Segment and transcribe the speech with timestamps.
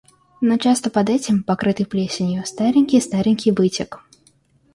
[0.41, 3.99] Но часто под этим, покрытый плесенью, старенький-старенький бытик.